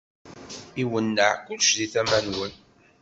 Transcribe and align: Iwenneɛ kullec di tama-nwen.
Iwenneɛ 0.83 1.29
kullec 1.45 1.71
di 1.77 1.87
tama-nwen. 1.93 2.53